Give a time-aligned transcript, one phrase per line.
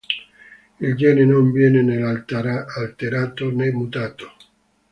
[0.79, 4.33] Il gene non viene né alterato né mutato.